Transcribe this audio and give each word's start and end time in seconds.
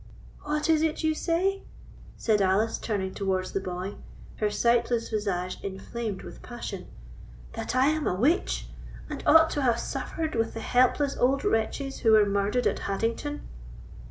"What 0.45 0.67
is 0.67 0.81
it 0.81 1.03
you 1.03 1.13
say?" 1.13 1.61
said 2.17 2.41
Alice, 2.41 2.79
turning 2.79 3.13
towards 3.13 3.51
the 3.51 3.59
boy, 3.59 3.97
her 4.37 4.49
sightless 4.49 5.09
visage 5.09 5.59
inflamed 5.61 6.23
with 6.23 6.41
passion; 6.41 6.87
"that 7.53 7.75
I 7.75 7.85
am 7.89 8.07
a 8.07 8.15
witch, 8.15 8.65
and 9.11 9.21
ought 9.27 9.51
to 9.51 9.61
have 9.61 9.79
suffered 9.79 10.33
with 10.33 10.55
the 10.55 10.61
helpless 10.61 11.15
old 11.17 11.43
wretches 11.45 11.99
who 11.99 12.13
were 12.13 12.25
murdered 12.25 12.65
at 12.65 12.79
Haddington?" 12.79 13.43